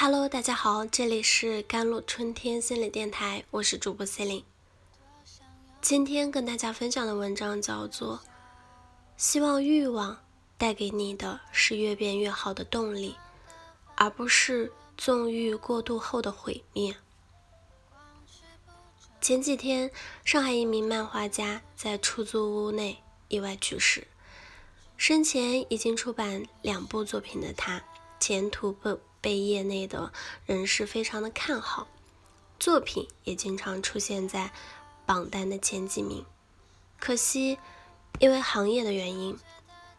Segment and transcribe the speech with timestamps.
[0.00, 4.44] Hello，大家好，这里是甘露春天心理电台，我是主播 c e l i n e
[5.80, 8.16] 今天跟大家分享的文章叫做
[9.16, 10.16] 《希望欲望
[10.56, 13.16] 带给你的是越变越好的动力，
[13.96, 16.92] 而不是纵欲过度后的毁灭》。
[19.20, 19.90] 前几天，
[20.24, 24.06] 上海一名漫画家在出租屋内意外去世。
[24.96, 27.82] 生前已经出版两部作品的他，
[28.20, 29.00] 前途不。
[29.20, 30.12] 被业内的
[30.46, 31.88] 人士非常的看好，
[32.58, 34.52] 作品也经常出现在
[35.04, 36.24] 榜单的前几名。
[37.00, 37.58] 可惜，
[38.18, 39.38] 因为行业的原因，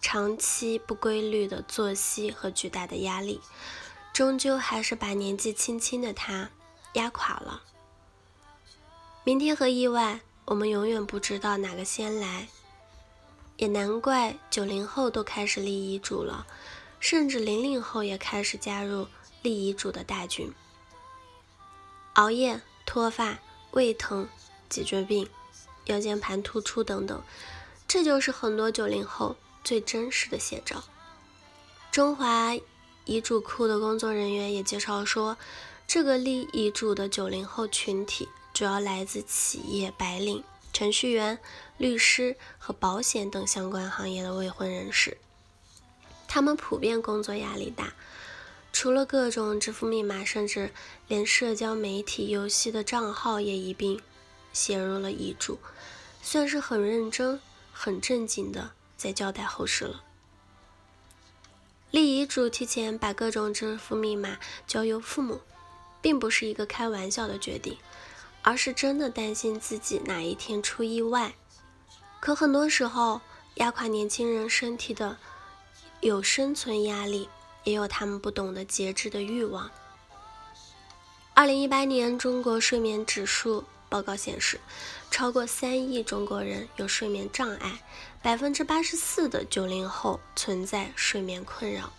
[0.00, 3.40] 长期不规律的作息和巨大的压力，
[4.12, 6.50] 终究还是把年纪轻轻的他
[6.94, 7.62] 压垮了。
[9.24, 12.48] 明天和意外，我们永远不知道哪个先来，
[13.56, 16.46] 也难怪九零后都开始立遗嘱了。
[17.00, 19.06] 甚至零零后也开始加入
[19.42, 20.52] 立遗嘱的大军。
[22.14, 23.38] 熬夜、脱发、
[23.70, 24.28] 胃疼、
[24.68, 25.28] 脊椎病、
[25.84, 27.22] 腰间盘突出等等，
[27.86, 30.82] 这就是很多九零后最真实的写照。
[31.92, 32.54] 中华
[33.04, 35.38] 遗嘱库的工作人员也介绍说，
[35.86, 41.38] 这个立遗嘱的九零后群体主要来自企业白领、程序员、
[41.76, 45.16] 律师和保险等相关行业的未婚人士。
[46.28, 47.94] 他们普遍工作压力大，
[48.70, 50.70] 除了各种支付密码，甚至
[51.08, 54.00] 连社交媒体、游戏的账号也一并
[54.52, 55.58] 写入了遗嘱，
[56.22, 57.40] 算是很认真、
[57.72, 60.04] 很正经的在交代后事了。
[61.90, 65.40] 立遗嘱提前把各种支付密码交由父母，
[66.02, 67.78] 并不是一个开玩笑的决定，
[68.42, 71.34] 而是真的担心自己哪一天出意外。
[72.20, 73.22] 可很多时候，
[73.54, 75.16] 压垮年轻人身体的。
[76.00, 77.28] 有生存压力，
[77.64, 79.70] 也有他们不懂得节制的欲望。
[81.34, 84.60] 二零一八年中国睡眠指数报告显示，
[85.10, 87.80] 超过三亿中国人有睡眠障碍，
[88.22, 91.92] 百分之八十四的九零后存在睡眠困扰。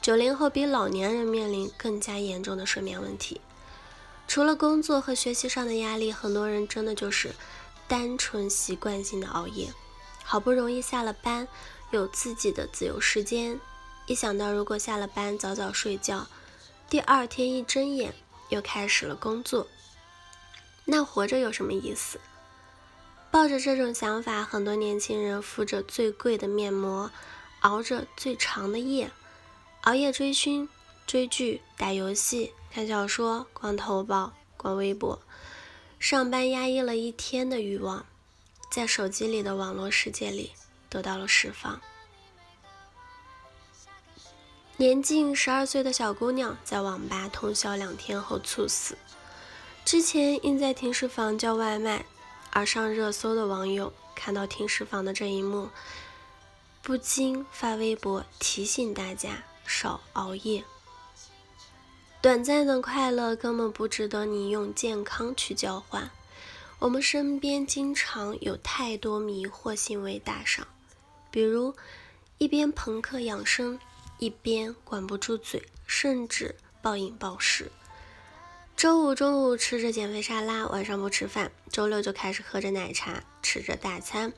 [0.00, 3.40] 九零后比老年人面临更加严重的睡眠问题。
[4.26, 7.34] 除了工作和学习上的压力，很多人真的就是
[7.86, 9.72] 单纯习惯性的熬夜，
[10.22, 11.46] 好不容易下了班。
[11.90, 13.58] 有自己的自由时间，
[14.06, 16.26] 一想到如果下了班早早睡觉，
[16.90, 18.14] 第二天一睁眼
[18.50, 19.66] 又开始了工作，
[20.84, 22.20] 那活着有什么意思？
[23.30, 27.10] 抱着这种想法，很多年轻人敷着最贵的面膜，
[27.60, 29.10] 熬着最长的夜，
[29.82, 30.68] 熬夜追星、
[31.06, 35.20] 追剧、打游戏、看小说、逛淘宝、逛微博，
[35.98, 38.06] 上班压抑了一天的欲望，
[38.70, 40.52] 在手机里的网络世界里。
[40.88, 41.80] 得到了释放。
[44.76, 48.96] 年近十二岁的小姑娘在网吧通宵两天后猝死。
[49.84, 52.04] 之前因在停尸房叫外卖
[52.50, 55.70] 而上热搜的网友，看到停尸房的这一幕，
[56.82, 60.62] 不禁发微博提醒大家少熬夜。
[62.20, 66.10] 短暂的快乐根本不值得你用健康去交换。
[66.80, 70.66] 我们身边经常有太多迷惑行为打赏。
[71.30, 71.74] 比如，
[72.38, 73.78] 一边朋克养生，
[74.18, 77.70] 一边管不住嘴，甚至暴饮暴食。
[78.76, 84.32] 周五中午吃着减肥沙拉，晚上不吃饭；周六就开始喝着奶茶，吃着大餐，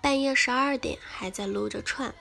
[0.00, 2.14] 半夜十二点还在撸着串。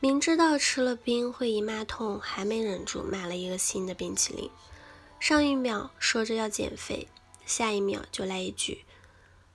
[0.00, 4.48] 明知道吃了冰会姨妈痛，还没忍住买了一个新的冰淇淋。
[5.18, 7.08] 上一秒说着要减肥，
[7.44, 8.84] 下一秒就来一句：“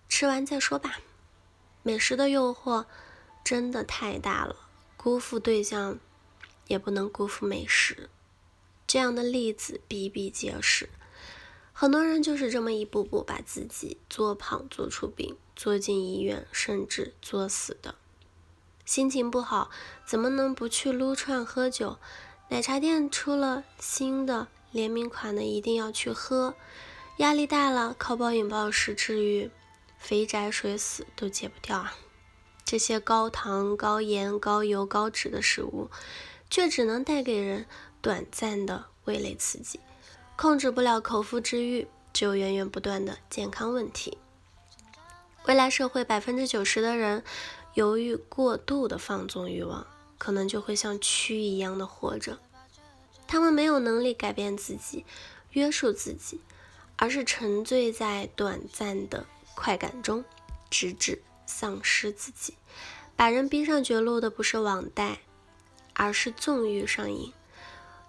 [0.10, 1.00] 吃完再说吧。”
[1.82, 2.86] 美食的诱惑。
[3.44, 4.56] 真的太大了，
[4.96, 6.00] 辜负对象，
[6.68, 8.10] 也不能辜负美食。
[8.88, 10.90] 这样的例子比比皆是，
[11.74, 17.96] 很多人就是这么一步步把自己作胖、作出病、作进医院，甚至作死的。
[18.86, 19.72] 心情不好，
[20.06, 21.98] 怎么能不去撸串喝酒？
[22.50, 26.56] 奶茶店出了新的联名款的，一定要去喝。
[27.18, 29.50] 压力大了，靠暴饮暴食治愈，
[29.98, 31.96] 肥宅水死都戒不掉啊！
[32.74, 35.92] 这些高糖、高盐、高油、高脂的食物，
[36.50, 37.68] 却只能带给人
[38.02, 39.80] 短暂的味蕾刺激，
[40.36, 44.18] 控制不了口腹之欲，只有源源不断的健康问题。
[45.46, 47.24] 未来社会百分之九十的人，
[47.76, 49.86] 由于过度的放纵欲望，
[50.18, 52.40] 可能就会像蛆一样的活着。
[53.28, 55.06] 他们没有能力改变自己、
[55.52, 56.42] 约束自己，
[56.96, 60.26] 而是沉醉在短暂的快感中，
[60.72, 61.22] 直至。
[61.46, 62.56] 丧失自己，
[63.16, 65.20] 把人逼上绝路的不是网贷，
[65.94, 67.34] 而是纵欲上瘾。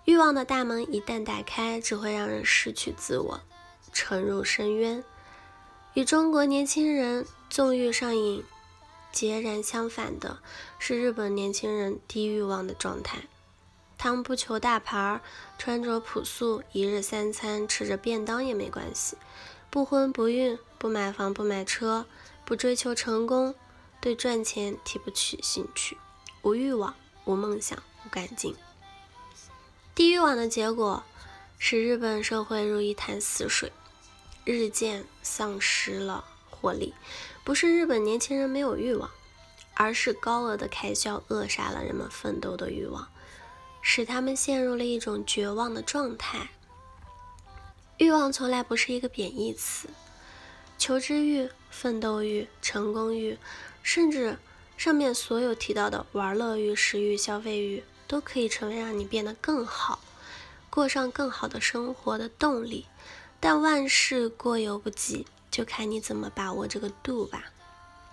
[0.04, 3.40] 欲望的大门一旦打开，只会让人失去自我，
[3.92, 5.02] 沉入深渊。
[5.94, 8.44] 与中国年轻人纵欲上瘾
[9.12, 10.40] 截然相反的
[10.78, 13.22] 是，日本年轻人低欲望的状态。
[13.96, 15.20] 他们不求大牌，
[15.56, 19.16] 穿着朴素，一日三餐吃着便当也没关系。
[19.70, 22.04] 不婚不育，不买房不买车，
[22.44, 23.54] 不追求成功，
[24.00, 25.96] 对赚钱提不起兴趣，
[26.42, 26.94] 无欲望，
[27.24, 28.54] 无梦想，无干劲。
[29.94, 31.02] 低欲望的结果，
[31.58, 33.72] 使日本社会如一潭死水，
[34.44, 36.92] 日渐丧失了活力。
[37.44, 39.10] 不是日本年轻人没有欲望，
[39.74, 43.08] 而是高额的开销扼杀了人们奋斗的欲望，
[43.80, 46.50] 使他们陷入了一种绝望的状态。
[47.98, 49.88] 欲望从来不是一个贬义词，
[50.84, 53.38] 求知欲、奋斗欲、成功欲，
[53.82, 54.36] 甚至
[54.76, 57.82] 上面所有提到的玩乐欲、食欲、消费欲。
[58.06, 59.98] 都可以成为让你变得更好、
[60.68, 62.84] 过上更好的生活的动力，
[63.40, 67.46] 但万事过犹不及，就看你怎么把握这个度吧。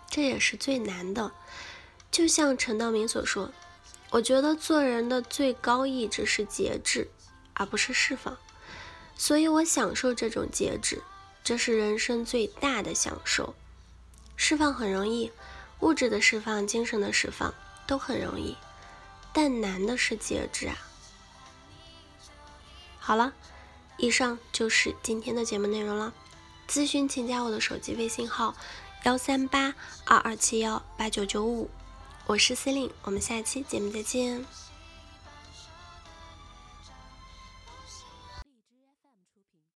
[0.10, 1.34] 这也是最难的。
[2.10, 3.52] 就像陈道明所说，
[4.12, 7.10] 我觉得做人的最高意志是节制，
[7.54, 8.38] 而不是释放。
[9.18, 11.02] 所以我享受这种节制，
[11.44, 13.54] 这是人生最大的享受。
[14.36, 15.32] 释放很容易，
[15.82, 17.54] 物质的释放、精神的释放
[17.86, 18.58] 都很容易。
[19.34, 20.78] 但难的是节制啊！
[23.00, 23.34] 好了，
[23.98, 26.14] 以上就是今天的节目内容了。
[26.68, 28.56] 咨询请加我的手机微信号：
[29.04, 29.74] 幺三八
[30.06, 31.70] 二二七幺八九九五，
[32.26, 34.46] 我是司令，我们下期节目再见。